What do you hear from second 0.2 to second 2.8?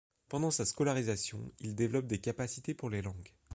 Pendant sa scolarisation, il développe des capacités